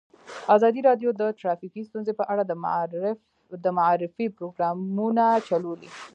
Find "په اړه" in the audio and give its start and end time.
2.19-2.43